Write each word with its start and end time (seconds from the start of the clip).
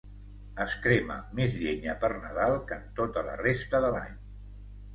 Es 0.63 0.71
crema 0.85 1.17
més 1.41 1.57
llenya 1.65 1.95
per 2.05 2.11
Nadal 2.25 2.57
que 2.71 2.81
en 2.81 2.89
tota 3.03 3.25
la 3.31 3.39
resta 3.45 3.85
de 3.87 3.95
l'any. 3.99 4.21